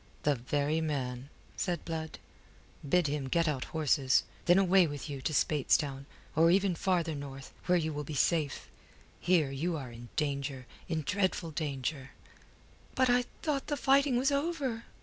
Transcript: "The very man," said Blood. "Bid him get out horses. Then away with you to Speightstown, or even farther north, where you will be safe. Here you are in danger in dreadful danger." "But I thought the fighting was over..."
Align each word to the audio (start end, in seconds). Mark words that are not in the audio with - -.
"The 0.23 0.33
very 0.33 0.81
man," 0.81 1.29
said 1.55 1.85
Blood. 1.85 2.17
"Bid 2.89 3.05
him 3.05 3.27
get 3.27 3.47
out 3.47 3.65
horses. 3.65 4.23
Then 4.45 4.57
away 4.57 4.87
with 4.87 5.07
you 5.11 5.21
to 5.21 5.31
Speightstown, 5.31 6.07
or 6.35 6.49
even 6.49 6.73
farther 6.73 7.13
north, 7.13 7.53
where 7.67 7.77
you 7.77 7.93
will 7.93 8.03
be 8.03 8.15
safe. 8.15 8.67
Here 9.19 9.51
you 9.51 9.77
are 9.77 9.91
in 9.91 10.09
danger 10.15 10.65
in 10.89 11.03
dreadful 11.03 11.51
danger." 11.51 12.13
"But 12.95 13.11
I 13.11 13.25
thought 13.43 13.67
the 13.67 13.77
fighting 13.77 14.17
was 14.17 14.31
over..." 14.31 14.85